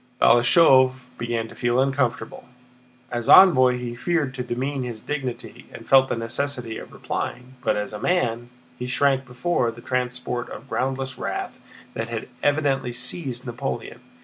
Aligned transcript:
Balashëv 0.19 0.93
began 1.19 1.47
to 1.47 1.53
feel 1.53 1.79
uncomfortable: 1.79 2.45
as 3.11 3.29
envoy 3.29 3.77
he 3.77 3.93
feared 3.95 4.33
to 4.33 4.41
demean 4.41 4.81
his 4.81 4.99
dignity 5.03 5.67
and 5.71 5.87
felt 5.87 6.09
the 6.09 6.15
necessity 6.15 6.79
of 6.79 6.91
replying; 6.91 7.53
but, 7.63 7.75
as 7.77 7.93
a 7.93 7.99
man, 7.99 8.49
he 8.79 8.87
shrank 8.87 9.27
before 9.27 9.69
the 9.69 9.79
transport 9.79 10.49
of 10.49 10.67
groundless 10.67 11.19
wrath 11.19 11.53
that 11.93 12.09
had 12.09 12.27
evidently 12.41 12.91
seized 12.91 13.45
Napoleon. 13.45 13.99